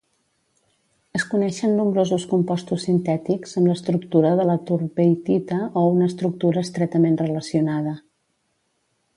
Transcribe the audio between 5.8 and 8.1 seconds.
o una estructura estretament relacionada.